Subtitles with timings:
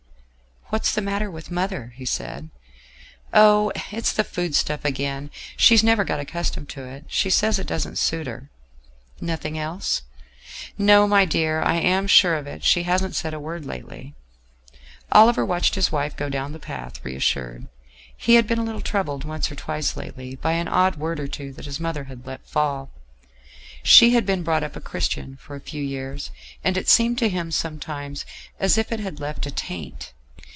[0.73, 2.49] "What's the matter with mother?" he said.
[3.33, 3.73] "Oh!
[3.91, 7.97] it's the food stuff again: she's never got accustomed to it; she says it doesn't
[7.97, 8.49] suit her."
[9.19, 10.03] "Nothing else?"
[10.77, 12.63] "No, my dear, I am sure of it.
[12.63, 14.15] She hasn't said a word lately."
[15.11, 17.67] Oliver watched his wife go down the path, reassured.
[18.15, 21.27] He had been a little troubled once or twice lately by an odd word or
[21.27, 22.91] two that his mother had let fall.
[23.83, 26.31] She had been brought up a Christian for a few years,
[26.63, 28.25] and it seemed to him sometimes
[28.57, 30.13] as if it had left a taint.